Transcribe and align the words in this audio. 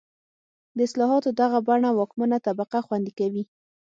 د 0.75 0.77
اصلاحاتو 0.87 1.29
دغه 1.41 1.57
بڼه 1.67 1.89
واکمنه 1.99 2.37
طبقه 2.47 2.79
خوندي 2.85 3.13
کوي. 3.19 3.43